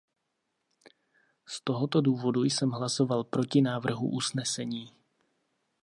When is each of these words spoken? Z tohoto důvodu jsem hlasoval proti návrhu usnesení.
Z 1.47 1.61
tohoto 1.63 2.01
důvodu 2.01 2.43
jsem 2.43 2.69
hlasoval 2.71 3.23
proti 3.23 3.61
návrhu 3.61 4.09
usnesení. 4.09 4.91